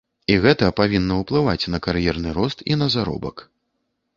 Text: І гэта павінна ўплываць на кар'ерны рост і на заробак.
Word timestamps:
І 0.35 0.35
гэта 0.45 0.69
павінна 0.79 1.17
ўплываць 1.19 1.69
на 1.73 1.81
кар'ерны 1.89 2.29
рост 2.39 2.67
і 2.73 2.79
на 2.83 2.87
заробак. 2.95 3.45